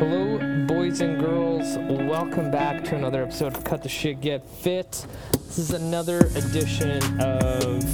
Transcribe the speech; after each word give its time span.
Hello, 0.00 0.38
boys 0.64 1.02
and 1.02 1.20
girls. 1.20 1.76
Welcome 1.76 2.50
back 2.50 2.82
to 2.84 2.96
another 2.96 3.22
episode 3.22 3.54
of 3.54 3.64
Cut 3.64 3.82
the 3.82 3.90
Shit 3.90 4.22
Get 4.22 4.42
Fit. 4.48 5.04
This 5.32 5.58
is 5.58 5.72
another 5.72 6.20
edition 6.36 7.02
of 7.20 7.84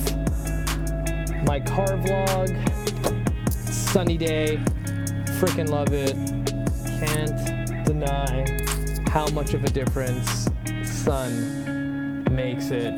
my 1.45 1.59
car 1.59 1.89
vlog. 1.99 3.51
Sunny 3.51 4.17
day. 4.17 4.61
Freaking 5.41 5.69
love 5.69 5.89
it. 5.93 6.15
Can't 7.05 7.85
deny 7.85 8.57
how 9.11 9.27
much 9.31 9.55
of 9.55 9.65
a 9.65 9.71
difference 9.71 10.49
sun 10.85 12.23
makes 12.31 12.71
it 12.71 12.95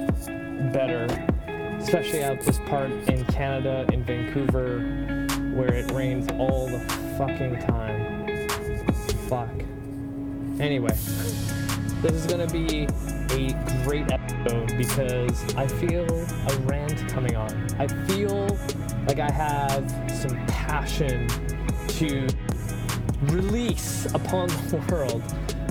better. 0.70 1.06
Especially 1.80 2.22
out 2.24 2.42
this 2.42 2.58
part 2.66 2.90
in 2.90 3.24
Canada, 3.24 3.86
in 3.90 4.04
Vancouver, 4.04 4.80
where 5.54 5.72
it 5.72 5.90
rains 5.92 6.28
all 6.38 6.66
the 6.66 6.80
fucking 7.16 7.58
time 7.60 8.17
fuck. 9.28 9.50
Anyway, 10.58 10.96
this 12.00 12.12
is 12.12 12.26
gonna 12.26 12.46
be 12.46 12.88
a 13.30 13.82
great 13.84 14.10
episode 14.10 14.74
because 14.78 15.54
I 15.54 15.66
feel 15.66 16.06
a 16.08 16.56
rant 16.60 17.06
coming 17.10 17.36
on. 17.36 17.68
I 17.78 17.88
feel 18.06 18.58
like 19.06 19.18
I 19.18 19.30
have 19.30 19.90
some 20.10 20.34
passion 20.46 21.28
to 21.88 22.26
release 23.24 24.06
upon 24.14 24.48
the 24.48 24.82
world. 24.90 25.22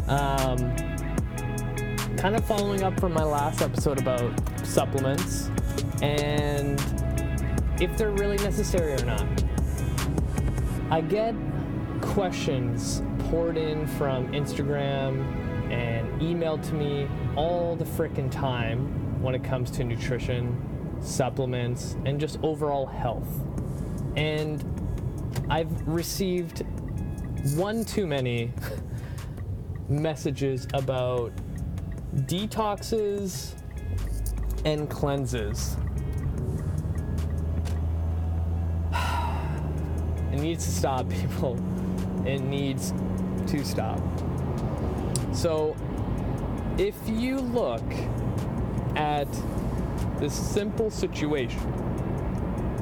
Um, 0.07 0.75
kind 2.17 2.35
of 2.35 2.45
following 2.45 2.83
up 2.83 2.99
from 2.99 3.13
my 3.13 3.23
last 3.23 3.63
episode 3.63 3.99
about 3.99 4.31
supplements 4.65 5.49
and 6.03 6.79
if 7.81 7.97
they're 7.97 8.11
really 8.11 8.37
necessary 8.37 8.93
or 8.93 9.05
not. 9.05 9.25
I 10.89 11.01
get 11.01 11.33
questions 12.01 13.01
poured 13.29 13.57
in 13.57 13.85
from 13.87 14.31
Instagram 14.31 15.21
and 15.69 16.21
emailed 16.21 16.65
to 16.65 16.73
me 16.73 17.07
all 17.35 17.75
the 17.75 17.83
frickin' 17.83 18.31
time 18.31 19.21
when 19.21 19.35
it 19.35 19.43
comes 19.43 19.69
to 19.71 19.83
nutrition, 19.83 20.57
supplements, 21.01 21.97
and 22.05 22.21
just 22.21 22.39
overall 22.41 22.85
health. 22.85 23.27
And 24.15 24.63
I've 25.49 25.85
received 25.85 26.65
one 27.55 27.83
too 27.83 28.07
many 28.07 28.53
messages 29.89 30.65
about 30.73 31.33
detoxes 32.15 33.55
and 34.63 34.89
cleanses. 34.89 35.75
It 40.29 40.41
needs 40.41 40.65
to 40.65 40.71
stop, 40.71 41.09
people. 41.21 41.57
It 42.27 42.41
needs 42.41 42.93
to 43.47 43.63
stop. 43.65 43.99
So, 45.33 45.75
if 46.77 46.95
you 47.07 47.37
look 47.37 47.83
at 48.95 49.27
this 50.19 50.33
simple 50.33 50.89
situation, 50.89 51.61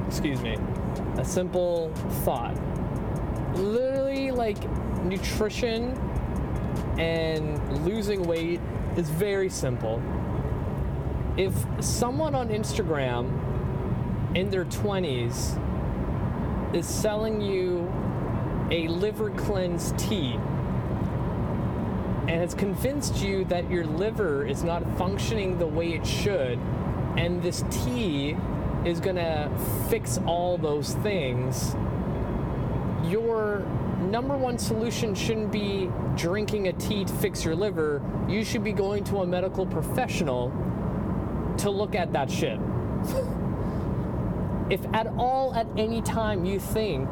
excuse 0.08 0.42
me, 0.42 0.58
a 1.18 1.26
simple 1.26 1.92
thought, 2.24 2.56
literally 3.56 4.32
like 4.32 4.58
nutrition 5.04 5.92
and 6.98 7.86
losing 7.86 8.24
weight 8.24 8.60
is 8.98 9.10
very 9.10 9.50
simple. 9.50 10.02
If 11.38 11.54
someone 11.80 12.34
on 12.36 12.50
Instagram 12.50 14.36
in 14.36 14.50
their 14.50 14.66
20s 14.66 15.62
is 16.76 16.88
selling 16.88 17.42
you 17.42 17.92
a 18.72 18.88
liver 18.88 19.30
cleanse 19.32 19.94
tea 19.98 20.38
and 22.28 22.42
has 22.42 22.54
convinced 22.54 23.22
you 23.24 23.46
that 23.46 23.70
your 23.70 23.86
liver 23.86 24.46
is 24.46 24.64
not 24.64 24.84
functioning 24.98 25.58
the 25.58 25.68
way 25.68 25.94
it 25.94 26.06
should, 26.06 26.60
and 27.18 27.42
this 27.42 27.64
tea 27.70 28.36
is 28.84 29.00
gonna 29.00 29.52
fix 29.90 30.20
all 30.26 30.58
those 30.58 30.94
things, 30.96 31.76
your 33.04 33.60
number 34.00 34.36
one 34.36 34.58
solution 34.58 35.14
shouldn't 35.16 35.52
be 35.52 35.90
drinking 36.16 36.68
a 36.68 36.74
tea 36.74 37.06
to 37.06 37.14
fix 37.14 37.44
your 37.44 37.56
liver. 37.56 38.02
You 38.28 38.44
should 38.44 38.64
be 38.64 38.74
going 38.74 39.04
to 39.06 39.18
a 39.18 39.26
medical 39.26 39.66
professional 39.66 40.52
to 41.58 41.70
look 41.70 41.96
at 41.96 42.14
that 42.14 42.30
shit. 42.30 42.60
if 44.70 44.84
at 44.94 45.08
all 45.18 45.54
at 45.54 45.68
any 45.78 46.02
time 46.02 46.46
you 46.46 46.60
think 46.60 47.08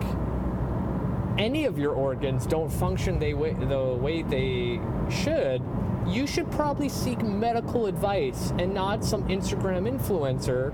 any 1.37 1.65
of 1.65 1.77
your 1.77 1.93
organs 1.93 2.45
don't 2.45 2.69
function 2.69 3.19
they 3.19 3.33
way, 3.33 3.53
the 3.53 3.97
way 3.99 4.21
they 4.21 4.79
should, 5.09 5.61
you 6.07 6.27
should 6.27 6.49
probably 6.51 6.89
seek 6.89 7.21
medical 7.23 7.85
advice 7.87 8.51
and 8.59 8.73
not 8.73 9.03
some 9.03 9.27
Instagram 9.27 9.89
influencer 9.89 10.71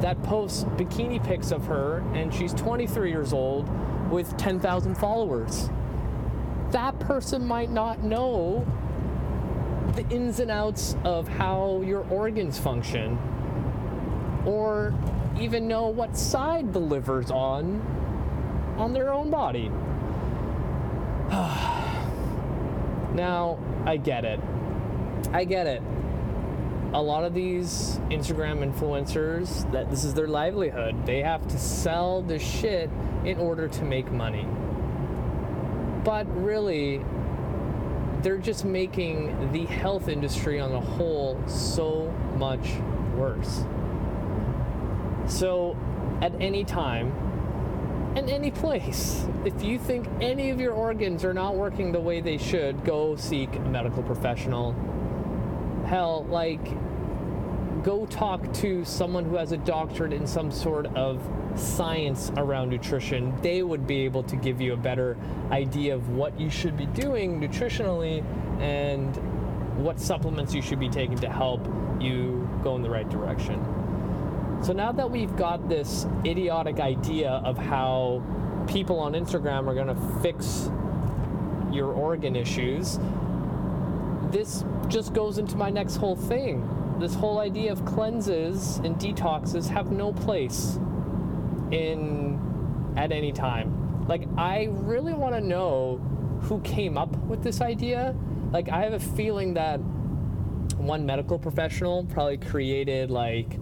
that 0.00 0.20
posts 0.24 0.64
bikini 0.76 1.22
pics 1.24 1.52
of 1.52 1.64
her 1.66 1.98
and 2.14 2.34
she's 2.34 2.52
23 2.54 3.10
years 3.10 3.32
old 3.32 3.68
with 4.10 4.36
10,000 4.36 4.94
followers. 4.96 5.70
That 6.70 6.98
person 6.98 7.46
might 7.46 7.70
not 7.70 8.02
know 8.02 8.66
the 9.94 10.06
ins 10.08 10.40
and 10.40 10.50
outs 10.50 10.96
of 11.04 11.28
how 11.28 11.82
your 11.82 12.00
organs 12.10 12.58
function 12.58 13.16
or 14.44 14.92
even 15.40 15.68
know 15.68 15.86
what 15.86 16.16
side 16.16 16.72
the 16.72 16.80
liver's 16.80 17.30
on 17.30 17.80
on 18.76 18.92
their 18.92 19.12
own 19.12 19.30
body. 19.30 19.70
now, 23.14 23.58
I 23.84 23.96
get 23.96 24.24
it. 24.24 24.38
I 25.32 25.44
get 25.44 25.66
it. 25.66 25.82
A 26.92 27.02
lot 27.02 27.24
of 27.24 27.34
these 27.34 27.98
Instagram 28.10 28.62
influencers 28.64 29.70
that 29.72 29.90
this 29.90 30.04
is 30.04 30.14
their 30.14 30.28
livelihood. 30.28 31.06
They 31.06 31.22
have 31.22 31.46
to 31.48 31.58
sell 31.58 32.22
the 32.22 32.38
shit 32.38 32.88
in 33.24 33.38
order 33.38 33.66
to 33.66 33.84
make 33.84 34.12
money. 34.12 34.46
But 36.04 36.26
really, 36.40 37.04
they're 38.22 38.38
just 38.38 38.64
making 38.64 39.50
the 39.50 39.64
health 39.66 40.06
industry 40.06 40.60
on 40.60 40.70
the 40.70 40.80
whole 40.80 41.42
so 41.48 42.10
much 42.36 42.74
worse. 43.16 43.64
So, 45.26 45.76
at 46.20 46.32
any 46.40 46.62
time, 46.64 47.33
and 48.16 48.30
any 48.30 48.50
place. 48.50 49.26
If 49.44 49.62
you 49.62 49.78
think 49.78 50.06
any 50.20 50.50
of 50.50 50.60
your 50.60 50.72
organs 50.72 51.24
are 51.24 51.34
not 51.34 51.56
working 51.56 51.92
the 51.92 52.00
way 52.00 52.20
they 52.20 52.38
should, 52.38 52.84
go 52.84 53.16
seek 53.16 53.54
a 53.56 53.60
medical 53.60 54.02
professional. 54.02 54.74
Hell, 55.86 56.24
like, 56.26 56.64
go 57.82 58.06
talk 58.06 58.52
to 58.54 58.84
someone 58.84 59.24
who 59.24 59.36
has 59.36 59.52
a 59.52 59.58
doctorate 59.58 60.12
in 60.12 60.26
some 60.26 60.50
sort 60.50 60.86
of 60.96 61.20
science 61.56 62.30
around 62.36 62.70
nutrition. 62.70 63.34
They 63.42 63.62
would 63.62 63.86
be 63.86 64.04
able 64.04 64.22
to 64.24 64.36
give 64.36 64.60
you 64.60 64.72
a 64.72 64.76
better 64.76 65.16
idea 65.50 65.94
of 65.94 66.08
what 66.08 66.38
you 66.40 66.50
should 66.50 66.76
be 66.76 66.86
doing 66.86 67.40
nutritionally 67.40 68.24
and 68.60 69.14
what 69.76 70.00
supplements 70.00 70.54
you 70.54 70.62
should 70.62 70.80
be 70.80 70.88
taking 70.88 71.18
to 71.18 71.28
help 71.28 71.66
you 72.00 72.48
go 72.62 72.76
in 72.76 72.82
the 72.82 72.90
right 72.90 73.08
direction. 73.08 73.83
So 74.64 74.72
now 74.72 74.92
that 74.92 75.10
we've 75.10 75.36
got 75.36 75.68
this 75.68 76.06
idiotic 76.24 76.80
idea 76.80 77.28
of 77.44 77.58
how 77.58 78.22
people 78.66 78.98
on 78.98 79.12
Instagram 79.12 79.68
are 79.68 79.74
going 79.74 79.88
to 79.88 80.22
fix 80.22 80.70
your 81.70 81.92
organ 81.92 82.34
issues, 82.34 82.98
this 84.30 84.64
just 84.88 85.12
goes 85.12 85.36
into 85.36 85.56
my 85.56 85.68
next 85.68 85.96
whole 85.96 86.16
thing. 86.16 86.66
This 86.98 87.14
whole 87.14 87.40
idea 87.40 87.72
of 87.72 87.84
cleanses 87.84 88.78
and 88.78 88.96
detoxes 88.96 89.68
have 89.68 89.92
no 89.92 90.14
place 90.14 90.78
in 91.70 92.94
at 92.96 93.12
any 93.12 93.32
time. 93.32 94.06
Like 94.08 94.26
I 94.38 94.68
really 94.70 95.12
want 95.12 95.34
to 95.34 95.42
know 95.42 95.98
who 96.40 96.58
came 96.62 96.96
up 96.96 97.14
with 97.26 97.42
this 97.42 97.60
idea. 97.60 98.16
Like 98.50 98.70
I 98.70 98.82
have 98.82 98.94
a 98.94 99.00
feeling 99.00 99.52
that 99.54 99.76
one 100.78 101.04
medical 101.04 101.38
professional 101.38 102.06
probably 102.06 102.38
created 102.38 103.10
like 103.10 103.58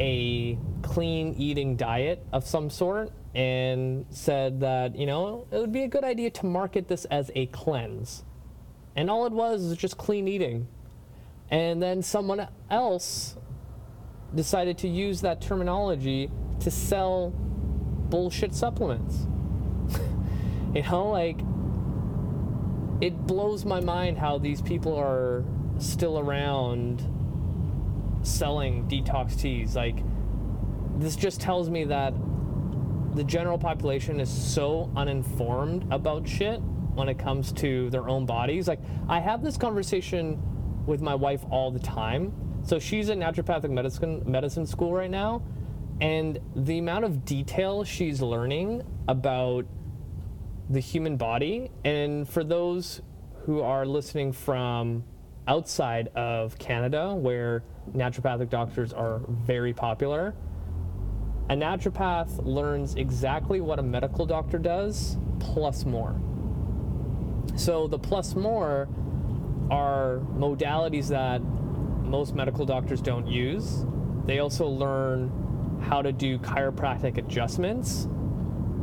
a 0.00 0.58
clean 0.82 1.34
eating 1.36 1.76
diet 1.76 2.24
of 2.32 2.46
some 2.46 2.70
sort 2.70 3.12
and 3.34 4.06
said 4.10 4.60
that, 4.60 4.96
you 4.96 5.06
know, 5.06 5.46
it 5.50 5.58
would 5.58 5.72
be 5.72 5.82
a 5.82 5.88
good 5.88 6.04
idea 6.04 6.30
to 6.30 6.46
market 6.46 6.88
this 6.88 7.04
as 7.06 7.30
a 7.34 7.46
cleanse. 7.46 8.24
And 8.96 9.10
all 9.10 9.26
it 9.26 9.32
was 9.32 9.62
was 9.62 9.76
just 9.76 9.96
clean 9.98 10.26
eating. 10.26 10.66
And 11.50 11.82
then 11.82 12.02
someone 12.02 12.48
else 12.70 13.36
decided 14.34 14.78
to 14.78 14.88
use 14.88 15.20
that 15.22 15.40
terminology 15.40 16.30
to 16.60 16.70
sell 16.70 17.30
bullshit 18.10 18.54
supplements. 18.54 19.26
you 20.74 20.82
know, 20.82 21.08
like, 21.10 21.38
it 23.00 23.26
blows 23.26 23.64
my 23.64 23.80
mind 23.80 24.18
how 24.18 24.38
these 24.38 24.60
people 24.60 24.96
are 24.96 25.44
still 25.78 26.18
around 26.18 27.02
selling 28.22 28.88
detox 28.88 29.38
teas. 29.38 29.76
Like, 29.76 30.02
this 30.98 31.16
just 31.16 31.40
tells 31.40 31.70
me 31.70 31.84
that 31.84 32.12
the 33.14 33.24
general 33.24 33.58
population 33.58 34.20
is 34.20 34.30
so 34.30 34.90
uninformed 34.96 35.86
about 35.92 36.28
shit 36.28 36.60
when 36.94 37.08
it 37.08 37.18
comes 37.18 37.52
to 37.52 37.88
their 37.90 38.08
own 38.08 38.26
bodies. 38.26 38.68
Like 38.68 38.80
I 39.08 39.20
have 39.20 39.42
this 39.42 39.56
conversation 39.56 40.40
with 40.86 41.00
my 41.00 41.14
wife 41.14 41.44
all 41.50 41.70
the 41.70 41.78
time. 41.78 42.32
So 42.64 42.78
she's 42.78 43.08
in 43.08 43.20
naturopathic 43.20 43.70
medicine 43.70 44.22
medicine 44.26 44.66
school 44.66 44.92
right 44.92 45.10
now, 45.10 45.42
and 46.00 46.38
the 46.54 46.78
amount 46.78 47.04
of 47.04 47.24
detail 47.24 47.84
she's 47.84 48.20
learning 48.20 48.82
about 49.06 49.64
the 50.68 50.80
human 50.80 51.16
body, 51.16 51.70
and 51.84 52.28
for 52.28 52.44
those 52.44 53.00
who 53.44 53.62
are 53.62 53.86
listening 53.86 54.32
from 54.32 55.04
outside 55.46 56.08
of 56.08 56.58
Canada, 56.58 57.14
where 57.14 57.62
naturopathic 57.94 58.50
doctors 58.50 58.92
are 58.92 59.20
very 59.28 59.72
popular, 59.72 60.34
a 61.50 61.54
naturopath 61.54 62.44
learns 62.44 62.94
exactly 62.96 63.60
what 63.60 63.78
a 63.78 63.82
medical 63.82 64.26
doctor 64.26 64.58
does, 64.58 65.16
plus 65.38 65.86
more. 65.86 66.20
So 67.56 67.88
the 67.88 67.98
plus 67.98 68.34
more 68.34 68.88
are 69.70 70.20
modalities 70.36 71.08
that 71.08 71.40
most 71.40 72.34
medical 72.34 72.66
doctors 72.66 73.00
don't 73.00 73.26
use. 73.26 73.84
They 74.26 74.40
also 74.40 74.66
learn 74.66 75.78
how 75.80 76.02
to 76.02 76.12
do 76.12 76.38
chiropractic 76.38 77.16
adjustments 77.16 78.08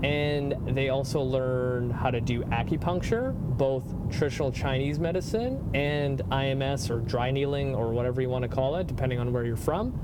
and 0.04 0.56
they 0.76 0.90
also 0.90 1.22
learn 1.22 1.90
how 1.90 2.12
to 2.12 2.20
do 2.20 2.44
acupuncture, 2.46 3.34
both 3.58 3.84
traditional 4.12 4.52
Chinese 4.52 5.00
medicine 5.00 5.70
and 5.74 6.20
IMS 6.32 6.90
or 6.90 7.00
dry 7.00 7.32
needling 7.32 7.74
or 7.74 7.92
whatever 7.92 8.22
you 8.22 8.30
want 8.30 8.44
to 8.44 8.50
call 8.50 8.76
it, 8.76 8.88
depending 8.88 9.20
on 9.20 9.32
where 9.32 9.46
you're 9.46 9.56
from. 9.56 9.98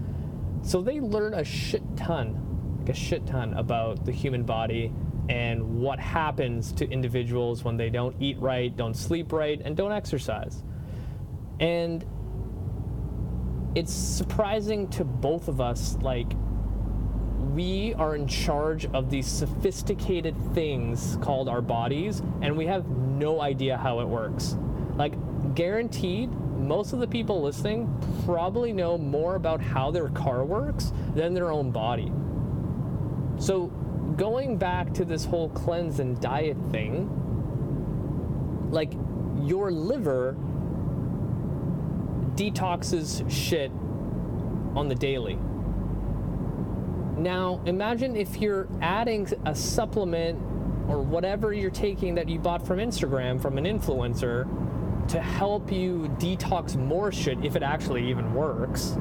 So 0.63 0.81
they 0.81 0.99
learn 0.99 1.33
a 1.33 1.43
shit 1.43 1.83
ton, 1.97 2.77
like 2.79 2.89
a 2.89 2.93
shit 2.93 3.25
ton 3.25 3.53
about 3.55 4.05
the 4.05 4.11
human 4.11 4.43
body 4.43 4.93
and 5.29 5.79
what 5.79 5.99
happens 5.99 6.71
to 6.73 6.89
individuals 6.89 7.63
when 7.63 7.77
they 7.77 7.89
don't 7.89 8.15
eat 8.19 8.38
right, 8.39 8.75
don't 8.75 8.95
sleep 8.95 9.31
right, 9.31 9.61
and 9.63 9.75
don't 9.75 9.91
exercise. 9.91 10.63
And 11.59 12.05
it's 13.75 13.93
surprising 13.93 14.89
to 14.89 15.03
both 15.03 15.47
of 15.47 15.61
us, 15.61 15.97
like, 16.01 16.31
we 17.53 17.94
are 17.95 18.15
in 18.15 18.27
charge 18.27 18.86
of 18.88 19.09
these 19.09 19.27
sophisticated 19.27 20.36
things 20.53 21.18
called 21.21 21.50
our 21.50 21.62
bodies, 21.62 22.21
and 22.42 22.56
we 22.56 22.65
have 22.68 22.88
no 22.88 23.42
idea 23.42 23.77
how 23.77 24.00
it 24.00 24.07
works. 24.07 24.56
Like, 24.95 25.13
guaranteed, 25.53 26.31
most 26.31 26.94
of 26.94 27.00
the 27.00 27.07
people 27.07 27.42
listening 27.42 27.89
probably 28.25 28.71
know 28.71 28.98
more 28.98 29.36
about 29.36 29.59
how 29.59 29.92
their 29.92 30.09
car 30.09 30.45
works 30.45 30.94
than 31.13 31.33
their 31.33 31.51
own 31.51 31.71
body. 31.71 32.12
So, 33.38 33.68
going 34.15 34.57
back 34.57 34.94
to 34.94 35.03
this 35.03 35.25
whole 35.25 35.50
cleanse 35.50 36.00
and 36.00 36.19
diet 36.21 36.57
thing, 36.71 37.09
like, 38.71 38.94
your 39.44 39.71
liver 39.71 40.38
detoxes 42.36 43.30
shit 43.30 43.71
on 44.74 44.88
the 44.88 44.95
daily 44.95 45.38
now, 47.21 47.62
imagine 47.65 48.15
if 48.15 48.38
you're 48.38 48.68
adding 48.81 49.27
a 49.45 49.53
supplement 49.53 50.39
or 50.88 51.01
whatever 51.01 51.53
you're 51.53 51.69
taking 51.69 52.15
that 52.15 52.27
you 52.27 52.39
bought 52.39 52.65
from 52.65 52.79
Instagram 52.79 53.41
from 53.41 53.57
an 53.57 53.65
influencer 53.65 54.47
to 55.07 55.21
help 55.21 55.71
you 55.71 56.13
detox 56.19 56.75
more 56.75 57.12
shit 57.12 57.44
if 57.44 57.56
it 57.56 57.63
actually 57.63 58.09
even 58.09 58.33
works. 58.33 58.97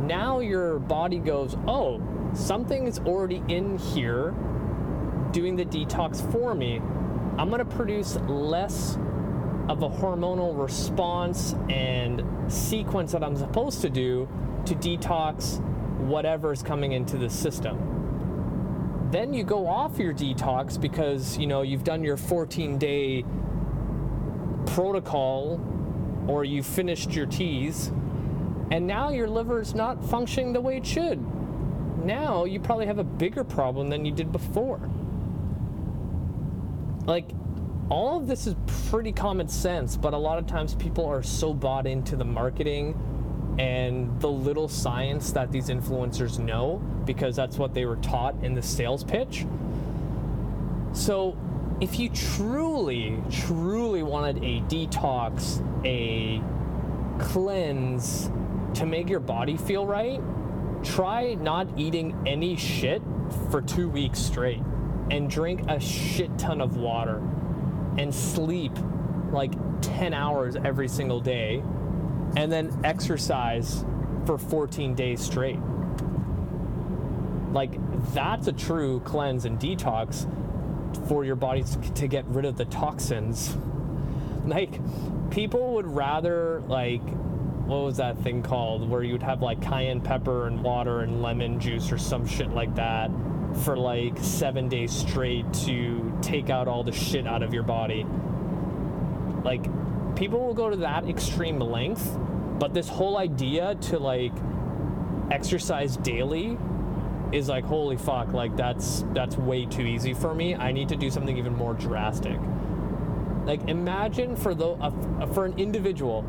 Now 0.00 0.40
your 0.40 0.78
body 0.78 1.18
goes, 1.18 1.56
oh, 1.66 2.02
something 2.34 2.86
is 2.86 2.98
already 3.00 3.42
in 3.48 3.78
here 3.78 4.34
doing 5.30 5.56
the 5.56 5.64
detox 5.64 6.30
for 6.32 6.54
me. 6.54 6.80
I'm 7.38 7.48
going 7.48 7.60
to 7.60 7.64
produce 7.64 8.16
less 8.16 8.96
of 9.68 9.82
a 9.82 9.88
hormonal 9.88 10.60
response 10.60 11.54
and 11.70 12.22
sequence 12.52 13.12
that 13.12 13.22
I'm 13.22 13.36
supposed 13.36 13.80
to 13.82 13.90
do 13.90 14.28
to 14.66 14.74
detox 14.74 15.64
whatever's 16.08 16.62
coming 16.62 16.92
into 16.92 17.16
the 17.16 17.30
system. 17.30 19.08
Then 19.10 19.34
you 19.34 19.44
go 19.44 19.66
off 19.66 19.98
your 19.98 20.14
detox 20.14 20.80
because 20.80 21.36
you 21.36 21.46
know 21.46 21.62
you've 21.62 21.84
done 21.84 22.02
your 22.02 22.16
14 22.16 22.78
day 22.78 23.24
protocol 24.66 25.60
or 26.26 26.44
you 26.44 26.62
finished 26.62 27.12
your 27.12 27.26
teas 27.26 27.88
and 28.70 28.86
now 28.86 29.10
your 29.10 29.28
liver's 29.28 29.74
not 29.74 30.02
functioning 30.02 30.52
the 30.54 30.60
way 30.60 30.78
it 30.78 30.86
should. 30.86 31.20
Now 32.04 32.44
you 32.44 32.58
probably 32.58 32.86
have 32.86 32.98
a 32.98 33.04
bigger 33.04 33.44
problem 33.44 33.90
than 33.90 34.04
you 34.04 34.12
did 34.12 34.32
before. 34.32 34.80
Like 37.04 37.30
all 37.90 38.16
of 38.16 38.26
this 38.26 38.46
is 38.46 38.54
pretty 38.88 39.12
common 39.12 39.48
sense, 39.48 39.96
but 39.96 40.14
a 40.14 40.16
lot 40.16 40.38
of 40.38 40.46
times 40.46 40.74
people 40.74 41.04
are 41.04 41.22
so 41.22 41.52
bought 41.52 41.86
into 41.86 42.16
the 42.16 42.24
marketing 42.24 42.94
and 43.58 44.20
the 44.20 44.30
little 44.30 44.68
science 44.68 45.32
that 45.32 45.52
these 45.52 45.68
influencers 45.68 46.38
know 46.38 46.82
because 47.04 47.36
that's 47.36 47.58
what 47.58 47.74
they 47.74 47.84
were 47.84 47.96
taught 47.96 48.34
in 48.42 48.54
the 48.54 48.62
sales 48.62 49.04
pitch. 49.04 49.44
So, 50.92 51.36
if 51.80 51.98
you 51.98 52.08
truly, 52.10 53.20
truly 53.30 54.02
wanted 54.02 54.38
a 54.38 54.60
detox, 54.62 55.60
a 55.84 56.40
cleanse 57.22 58.30
to 58.74 58.86
make 58.86 59.08
your 59.08 59.20
body 59.20 59.56
feel 59.56 59.86
right, 59.86 60.20
try 60.84 61.34
not 61.34 61.66
eating 61.76 62.16
any 62.26 62.56
shit 62.56 63.02
for 63.50 63.60
two 63.60 63.88
weeks 63.88 64.18
straight 64.18 64.62
and 65.10 65.28
drink 65.28 65.62
a 65.68 65.80
shit 65.80 66.36
ton 66.38 66.60
of 66.60 66.76
water 66.76 67.22
and 67.98 68.14
sleep 68.14 68.72
like 69.32 69.52
10 69.82 70.14
hours 70.14 70.56
every 70.56 70.88
single 70.88 71.20
day 71.20 71.62
and 72.36 72.50
then 72.50 72.80
exercise 72.84 73.84
for 74.26 74.38
14 74.38 74.94
days 74.94 75.20
straight. 75.20 75.58
Like, 77.52 77.72
that's 78.14 78.46
a 78.46 78.52
true 78.52 79.00
cleanse 79.00 79.44
and 79.44 79.58
detox 79.58 80.26
for 81.08 81.24
your 81.24 81.36
body 81.36 81.64
to 81.94 82.08
get 82.08 82.24
rid 82.26 82.44
of 82.44 82.56
the 82.56 82.64
toxins. 82.66 83.56
Like, 84.44 84.80
people 85.30 85.74
would 85.74 85.86
rather, 85.86 86.64
like, 86.66 87.00
what 87.66 87.84
was 87.84 87.98
that 87.98 88.18
thing 88.18 88.42
called 88.42 88.88
where 88.88 89.04
you'd 89.04 89.22
have 89.22 89.40
like 89.40 89.62
cayenne 89.62 90.00
pepper 90.00 90.48
and 90.48 90.62
water 90.62 91.00
and 91.00 91.22
lemon 91.22 91.60
juice 91.60 91.92
or 91.92 91.98
some 91.98 92.26
shit 92.26 92.50
like 92.50 92.74
that 92.74 93.08
for 93.62 93.76
like 93.76 94.18
seven 94.18 94.68
days 94.68 94.90
straight 94.90 95.50
to 95.52 96.18
take 96.22 96.50
out 96.50 96.66
all 96.66 96.82
the 96.82 96.92
shit 96.92 97.26
out 97.26 97.42
of 97.42 97.54
your 97.54 97.62
body. 97.62 98.04
Like, 99.44 99.64
people 100.16 100.40
will 100.40 100.54
go 100.54 100.70
to 100.70 100.76
that 100.76 101.08
extreme 101.08 101.58
length, 101.58 102.18
but 102.58 102.74
this 102.74 102.88
whole 102.88 103.16
idea 103.16 103.74
to 103.76 103.98
like 103.98 104.32
exercise 105.30 105.96
daily 105.98 106.58
is 107.32 107.48
like 107.48 107.64
holy 107.64 107.96
fuck, 107.96 108.32
like 108.32 108.54
that's 108.56 109.04
that's 109.12 109.36
way 109.36 109.64
too 109.64 109.82
easy 109.82 110.12
for 110.14 110.34
me. 110.34 110.54
I 110.54 110.72
need 110.72 110.88
to 110.90 110.96
do 110.96 111.10
something 111.10 111.36
even 111.36 111.54
more 111.54 111.74
drastic. 111.74 112.38
Like 113.44 113.68
imagine 113.68 114.36
for 114.36 114.54
the 114.54 114.76
for 115.32 115.44
an 115.44 115.58
individual 115.58 116.24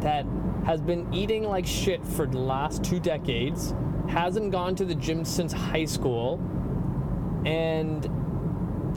that 0.00 0.26
has 0.66 0.80
been 0.80 1.12
eating 1.12 1.44
like 1.44 1.66
shit 1.66 2.04
for 2.04 2.26
the 2.26 2.38
last 2.38 2.84
two 2.84 3.00
decades, 3.00 3.74
hasn't 4.08 4.52
gone 4.52 4.74
to 4.76 4.84
the 4.84 4.94
gym 4.94 5.24
since 5.24 5.52
high 5.52 5.84
school, 5.86 6.38
and 7.46 8.08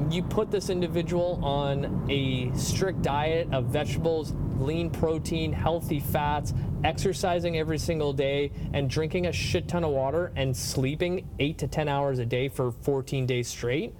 you 0.10 0.24
put 0.24 0.52
this 0.52 0.70
individual 0.70 1.40
on 1.44 2.06
a 2.10 2.52
strict 2.56 3.02
diet 3.02 3.48
of 3.52 3.66
vegetables, 3.66 4.34
lean 4.58 4.90
protein, 4.90 5.52
healthy 5.52 6.00
fats, 6.00 6.54
exercising 6.84 7.58
every 7.58 7.78
single 7.78 8.14
day, 8.14 8.52
and 8.74 8.90
drinking 8.90 9.26
a 9.28 9.32
shit 9.32 9.68
ton 9.68 9.84
of 9.84 9.92
water 9.92 10.32
and 10.36 10.56
sleeping 10.56 11.28
eight 11.40 11.58
to 11.58 11.68
10 11.68 11.88
hours 11.88 12.20
a 12.20 12.26
day 12.26 12.48
for 12.48 12.72
14 12.72 13.26
days 13.26 13.48
straight, 13.48 13.94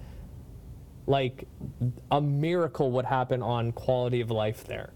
like 1.06 1.46
a 2.10 2.20
miracle 2.20 2.90
would 2.92 3.04
happen 3.04 3.42
on 3.42 3.72
quality 3.72 4.20
of 4.20 4.30
life 4.30 4.64
there. 4.64 4.92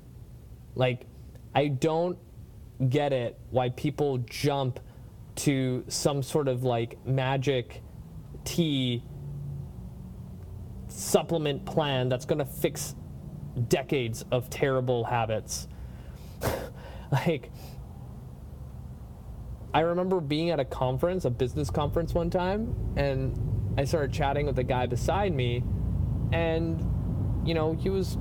Like, 0.74 1.06
I 1.54 1.68
don't 1.68 2.18
get 2.88 3.12
it 3.12 3.38
why 3.50 3.70
people 3.70 4.18
jump 4.18 4.80
to 5.34 5.84
some 5.88 6.22
sort 6.22 6.48
of 6.48 6.62
like 6.62 7.04
magic 7.06 7.82
tea 8.44 9.02
supplement 10.92 11.64
plan 11.64 12.08
that's 12.08 12.24
going 12.24 12.38
to 12.38 12.44
fix 12.44 12.94
decades 13.68 14.24
of 14.30 14.48
terrible 14.50 15.04
habits. 15.04 15.68
like, 17.12 17.50
I 19.74 19.80
remember 19.80 20.20
being 20.20 20.50
at 20.50 20.60
a 20.60 20.64
conference, 20.64 21.24
a 21.24 21.30
business 21.30 21.70
conference 21.70 22.14
one 22.14 22.30
time, 22.30 22.74
and 22.96 23.38
I 23.78 23.84
started 23.84 24.12
chatting 24.12 24.46
with 24.46 24.56
the 24.56 24.64
guy 24.64 24.86
beside 24.86 25.34
me, 25.34 25.62
and, 26.32 26.80
you 27.46 27.54
know, 27.54 27.72
he 27.72 27.90
was 27.90 28.18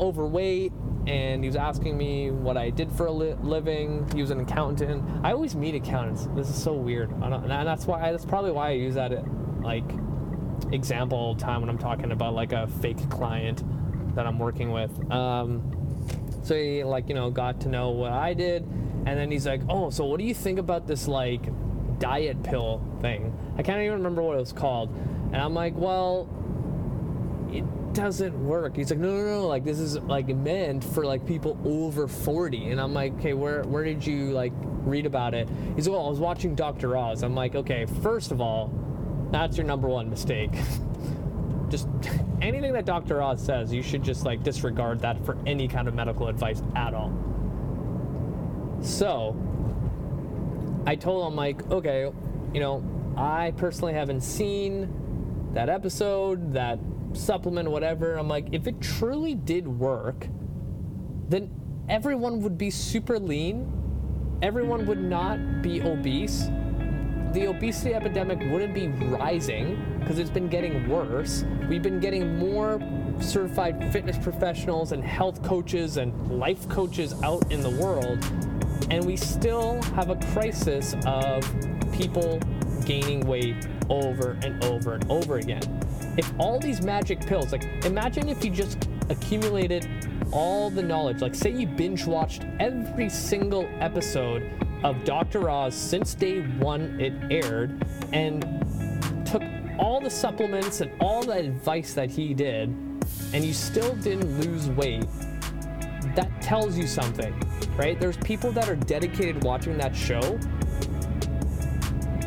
overweight 0.00 0.72
and 1.06 1.42
he 1.42 1.48
was 1.48 1.56
asking 1.56 1.96
me 1.96 2.30
what 2.30 2.56
I 2.56 2.70
did 2.70 2.90
for 2.92 3.06
a 3.06 3.12
li- 3.12 3.34
living. 3.42 4.08
He 4.14 4.20
was 4.20 4.30
an 4.30 4.40
accountant. 4.40 5.04
I 5.24 5.32
always 5.32 5.56
meet 5.56 5.74
accountants. 5.74 6.28
This 6.34 6.48
is 6.48 6.60
so 6.60 6.72
weird, 6.72 7.10
and 7.10 7.50
that's 7.50 7.86
why 7.86 8.12
that's 8.12 8.24
probably 8.24 8.52
why 8.52 8.68
I 8.68 8.72
use 8.72 8.94
that 8.94 9.12
like 9.62 9.84
example 10.70 11.34
time 11.36 11.60
when 11.60 11.70
I'm 11.70 11.78
talking 11.78 12.12
about 12.12 12.34
like 12.34 12.52
a 12.52 12.66
fake 12.66 13.08
client 13.10 13.62
that 14.14 14.26
I'm 14.26 14.38
working 14.38 14.70
with. 14.70 14.90
Um, 15.10 15.62
so 16.42 16.54
he 16.54 16.84
like 16.84 17.08
you 17.08 17.14
know 17.14 17.30
got 17.30 17.60
to 17.62 17.68
know 17.68 17.90
what 17.90 18.12
I 18.12 18.34
did, 18.34 18.62
and 18.62 19.18
then 19.18 19.30
he's 19.30 19.46
like, 19.46 19.62
oh, 19.68 19.90
so 19.90 20.04
what 20.04 20.18
do 20.18 20.24
you 20.24 20.34
think 20.34 20.58
about 20.58 20.86
this 20.86 21.08
like 21.08 21.42
diet 21.98 22.42
pill 22.42 22.82
thing? 23.00 23.36
I 23.56 23.62
can't 23.62 23.80
even 23.80 23.94
remember 23.94 24.22
what 24.22 24.36
it 24.36 24.40
was 24.40 24.52
called, 24.52 24.90
and 25.32 25.36
I'm 25.36 25.54
like, 25.54 25.74
well, 25.76 26.28
it 27.52 27.64
doesn't 27.94 28.44
work. 28.44 28.76
He's 28.76 28.90
like, 28.90 28.98
no, 28.98 29.16
no, 29.16 29.24
no, 29.24 29.46
like 29.46 29.64
this 29.64 29.78
is 29.78 29.98
like 29.98 30.28
meant 30.28 30.82
for 30.82 31.04
like 31.04 31.26
people 31.26 31.58
over 31.64 32.08
40, 32.08 32.70
and 32.70 32.80
I'm 32.80 32.92
like, 32.92 33.14
okay, 33.18 33.34
where 33.34 33.62
where 33.62 33.84
did 33.84 34.06
you 34.06 34.30
like 34.30 34.52
read 34.84 35.06
about 35.06 35.34
it? 35.34 35.48
He's 35.76 35.86
like, 35.86 35.96
well, 35.96 36.06
I 36.06 36.10
was 36.10 36.18
watching 36.18 36.54
Dr. 36.54 36.96
Oz. 36.96 37.22
I'm 37.22 37.34
like, 37.34 37.54
okay, 37.54 37.86
first 38.02 38.32
of 38.32 38.40
all, 38.40 38.72
that's 39.32 39.56
your 39.56 39.66
number 39.66 39.88
one 39.88 40.08
mistake. 40.08 40.52
just 41.70 41.88
anything 42.42 42.72
that 42.74 42.84
Dr. 42.84 43.20
Oz 43.22 43.42
says, 43.42 43.72
you 43.72 43.82
should 43.82 44.04
just 44.04 44.24
like 44.24 44.44
disregard 44.44 45.00
that 45.00 45.24
for 45.24 45.36
any 45.46 45.66
kind 45.66 45.88
of 45.88 45.94
medical 45.94 46.28
advice 46.28 46.62
at 46.76 46.94
all. 46.94 47.12
So, 48.82 49.36
I 50.86 50.96
told 50.96 51.26
him 51.26 51.36
like, 51.36 51.68
okay, 51.70 52.12
you 52.52 52.60
know, 52.60 52.84
I 53.16 53.52
personally 53.56 53.94
haven't 53.94 54.20
seen 54.20 55.50
that 55.54 55.68
episode, 55.68 56.52
that 56.52 56.78
supplement, 57.12 57.70
whatever. 57.70 58.16
I'm 58.16 58.28
like, 58.28 58.48
if 58.52 58.66
it 58.66 58.80
truly 58.80 59.34
did 59.34 59.66
work, 59.66 60.28
then 61.28 61.50
everyone 61.88 62.40
would 62.40 62.58
be 62.58 62.70
super 62.70 63.18
lean. 63.18 63.70
Everyone 64.42 64.86
would 64.86 65.02
not 65.02 65.62
be 65.62 65.80
obese 65.82 66.48
the 67.32 67.46
obesity 67.46 67.94
epidemic 67.94 68.38
wouldn't 68.50 68.74
be 68.74 68.88
rising 68.88 69.98
because 70.00 70.18
it's 70.18 70.30
been 70.30 70.48
getting 70.48 70.86
worse. 70.88 71.44
We've 71.68 71.82
been 71.82 72.00
getting 72.00 72.38
more 72.38 72.80
certified 73.20 73.90
fitness 73.92 74.18
professionals 74.18 74.92
and 74.92 75.02
health 75.02 75.42
coaches 75.42 75.96
and 75.96 76.38
life 76.38 76.68
coaches 76.68 77.14
out 77.22 77.50
in 77.50 77.62
the 77.62 77.70
world, 77.70 78.18
and 78.90 79.04
we 79.06 79.16
still 79.16 79.80
have 79.94 80.10
a 80.10 80.16
crisis 80.32 80.94
of 81.06 81.42
people 81.92 82.38
gaining 82.84 83.20
weight 83.26 83.66
over 83.88 84.38
and 84.42 84.62
over 84.64 84.94
and 84.94 85.10
over 85.10 85.38
again. 85.38 85.62
If 86.18 86.30
all 86.38 86.58
these 86.58 86.82
magic 86.82 87.24
pills, 87.24 87.52
like 87.52 87.64
imagine 87.86 88.28
if 88.28 88.44
you 88.44 88.50
just 88.50 88.88
accumulated 89.08 89.88
all 90.32 90.68
the 90.68 90.82
knowledge, 90.82 91.22
like 91.22 91.34
say 91.34 91.50
you 91.50 91.66
binge 91.66 92.06
watched 92.06 92.44
every 92.60 93.08
single 93.08 93.66
episode 93.80 94.50
of 94.84 95.04
Dr. 95.04 95.48
Oz 95.48 95.74
since 95.74 96.14
day 96.14 96.40
one 96.58 97.00
it 97.00 97.12
aired 97.30 97.84
and 98.12 98.42
took 99.24 99.42
all 99.78 100.00
the 100.00 100.10
supplements 100.10 100.80
and 100.80 100.90
all 101.00 101.22
the 101.22 101.32
advice 101.32 101.94
that 101.94 102.10
he 102.10 102.34
did, 102.34 102.68
and 103.32 103.44
you 103.44 103.52
still 103.52 103.94
didn't 103.96 104.40
lose 104.40 104.68
weight, 104.70 105.06
that 106.14 106.30
tells 106.42 106.76
you 106.76 106.86
something, 106.86 107.34
right? 107.76 107.98
There's 107.98 108.16
people 108.18 108.52
that 108.52 108.68
are 108.68 108.76
dedicated 108.76 109.42
watching 109.44 109.78
that 109.78 109.96
show 109.96 110.38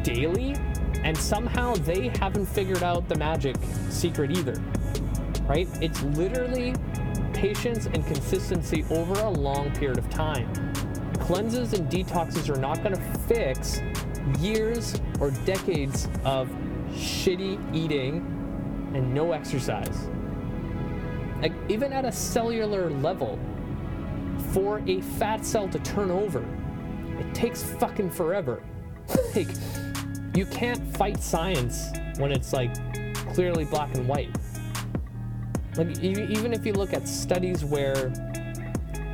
daily, 0.04 0.56
and 1.04 1.16
somehow 1.16 1.76
they 1.76 2.10
haven't 2.20 2.46
figured 2.46 2.84
out 2.84 3.08
the 3.08 3.16
magic 3.16 3.56
secret 3.90 4.32
either, 4.32 4.60
right? 5.48 5.68
It's 5.82 6.02
literally 6.04 6.74
patience 7.34 7.86
and 7.86 8.06
consistency 8.08 8.86
over 8.90 9.14
a 9.22 9.30
long 9.30 9.72
period 9.76 9.98
of 10.00 10.10
time. 10.10 10.52
Cleanses 11.25 11.74
and 11.74 11.89
detoxes 11.89 12.55
are 12.55 12.60
not 12.60 12.84
going 12.84 12.96
to 12.96 13.01
fix 13.27 13.82
years 14.39 15.01
or 15.20 15.32
decades 15.44 16.08
of 16.24 16.50
shitty 16.91 17.75
eating 17.75 18.17
and 18.94 19.12
no 19.12 19.32
exercise. 19.32 20.08
Like, 21.41 21.53
even 21.67 21.91
at 21.91 22.05
a 22.05 22.12
cellular 22.12 22.91
level, 22.91 23.39
for 24.51 24.84
a 24.88 25.01
fat 25.01 25.44
cell 25.44 25.67
to 25.70 25.79
turn 25.79 26.12
over, 26.12 26.46
it 27.20 27.34
takes 27.34 27.63
fucking 27.63 28.12
forever. 28.12 28.62
like, 29.36 29.48
you 30.36 30.46
can't 30.46 30.96
fight 30.96 31.24
science 31.24 31.89
when 32.17 32.32
it's 32.32 32.53
like 32.53 32.72
clearly 33.34 33.65
black 33.65 33.96
and 33.96 34.08
white. 34.08 34.29
Like, 35.75 36.00
even 36.03 36.53
if 36.53 36.67
you 36.67 36.74
look 36.74 36.94
at 36.94 37.08
studies 37.08 37.65
where 37.65 38.10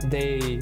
they 0.06 0.60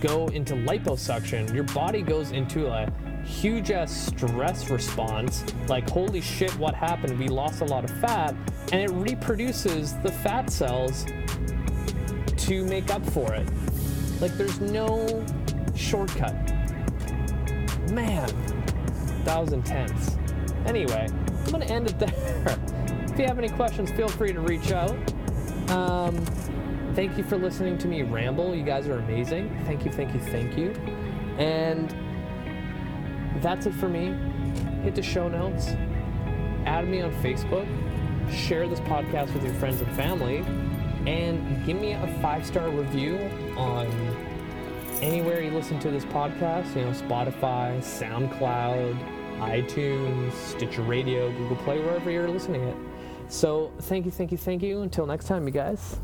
go 0.00 0.26
into 0.28 0.54
liposuction, 0.54 1.52
your 1.54 1.64
body 1.64 2.02
goes 2.02 2.30
into 2.30 2.68
a 2.68 2.90
huge 3.24 3.70
ass 3.70 3.92
stress 3.92 4.70
response 4.70 5.44
like 5.68 5.88
holy 5.90 6.20
shit 6.20 6.50
what 6.58 6.74
happened? 6.74 7.18
We 7.18 7.28
lost 7.28 7.60
a 7.60 7.64
lot 7.64 7.84
of 7.84 7.90
fat 8.00 8.34
and 8.72 8.80
it 8.80 8.90
reproduces 8.90 9.96
the 9.98 10.10
fat 10.10 10.50
cells 10.50 11.04
to 12.36 12.64
make 12.64 12.90
up 12.90 13.04
for 13.10 13.34
it. 13.34 13.48
Like 14.20 14.32
there's 14.34 14.60
no 14.60 15.24
shortcut. 15.74 16.34
Man 17.90 18.28
that 19.28 19.38
was 19.38 19.52
intense 19.52 20.16
anyway 20.64 21.06
i'm 21.44 21.52
gonna 21.52 21.64
end 21.66 21.86
it 21.88 21.98
there. 21.98 22.58
If 23.18 23.22
you 23.22 23.26
have 23.26 23.38
any 23.40 23.48
questions 23.48 23.90
feel 23.90 24.06
free 24.06 24.32
to 24.32 24.38
reach 24.38 24.70
out. 24.70 24.96
Um, 25.72 26.14
thank 26.98 27.16
you 27.16 27.22
for 27.22 27.38
listening 27.38 27.78
to 27.78 27.86
me 27.86 28.02
ramble. 28.02 28.56
You 28.56 28.64
guys 28.64 28.88
are 28.88 28.98
amazing. 28.98 29.56
Thank 29.66 29.84
you, 29.84 29.92
thank 29.92 30.12
you, 30.12 30.18
thank 30.18 30.58
you. 30.58 30.72
And 31.38 31.94
that's 33.40 33.66
it 33.66 33.74
for 33.74 33.88
me. 33.88 34.16
Hit 34.82 34.96
the 34.96 35.02
show 35.02 35.28
notes, 35.28 35.68
add 36.66 36.88
me 36.88 37.00
on 37.00 37.12
Facebook, 37.22 37.68
share 38.34 38.66
this 38.66 38.80
podcast 38.80 39.32
with 39.32 39.44
your 39.44 39.54
friends 39.54 39.80
and 39.80 39.94
family, 39.94 40.38
and 41.06 41.64
give 41.64 41.80
me 41.80 41.92
a 41.92 42.18
five 42.20 42.44
star 42.44 42.68
review 42.68 43.16
on 43.56 43.86
anywhere 45.00 45.40
you 45.40 45.52
listen 45.52 45.78
to 45.78 45.92
this 45.92 46.04
podcast. 46.06 46.74
You 46.74 46.82
know, 46.82 46.90
Spotify, 46.90 47.78
SoundCloud, 47.78 49.38
iTunes, 49.38 50.32
Stitcher 50.32 50.82
Radio, 50.82 51.30
Google 51.30 51.58
Play, 51.58 51.78
wherever 51.78 52.10
you're 52.10 52.28
listening 52.28 52.64
it. 52.64 52.76
So 53.28 53.70
thank 53.82 54.04
you, 54.04 54.10
thank 54.10 54.32
you, 54.32 54.36
thank 54.36 54.64
you. 54.64 54.80
Until 54.80 55.06
next 55.06 55.28
time, 55.28 55.46
you 55.46 55.52
guys. 55.52 56.00